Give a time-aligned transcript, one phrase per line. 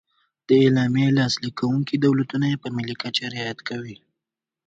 [0.47, 3.95] د اعلامیې لاسلیک کوونکي دولتونه یې په ملي کچه رعایت کوي.